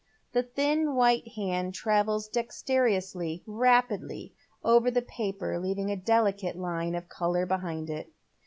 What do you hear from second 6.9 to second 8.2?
of colour behind it.